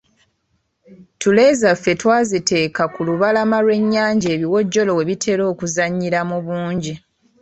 [1.13, 6.93] Ttule zaffe twaziteeka ku lubalama lw’ennyanja ebiwojjolo we bitera okuzannyira mu bungi.